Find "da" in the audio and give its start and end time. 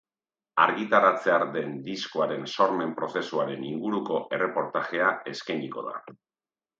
5.89-5.95